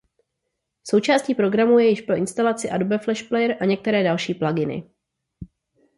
[0.83, 4.91] Součástí programu je již po instalaci Adobe Flash Player a některé další pluginy.